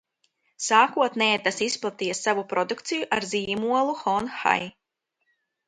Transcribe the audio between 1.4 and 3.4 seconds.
tas izplatīja savu produkciju ar